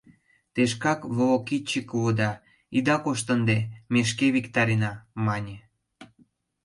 [0.53, 2.31] —Те шкак волокитчик улыда,
[2.77, 3.57] ида кошт ынде,
[3.91, 4.91] ме шке виктарена,—
[5.25, 5.55] мане.